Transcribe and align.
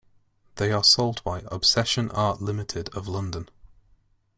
They 0.55 0.71
are 0.71 0.83
sold 0.83 1.23
by 1.23 1.41
ObsessionArt 1.41 2.41
Limited 2.41 2.89
of 2.95 3.07
London. 3.07 3.47